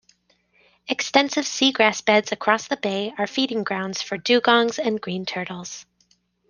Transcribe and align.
Extensive 0.87 1.45
seagrass 1.45 2.03
beds 2.03 2.31
across 2.31 2.67
the 2.67 2.75
bay 2.75 3.13
are 3.19 3.27
feeding 3.27 3.63
grounds 3.63 4.01
for 4.01 4.17
Dugongs 4.17 4.79
and 4.79 4.99
Green 4.99 5.27
Turtles. 5.27 5.85